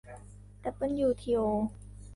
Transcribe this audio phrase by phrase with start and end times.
[0.63, 1.39] ดับเบิลยูทีโอ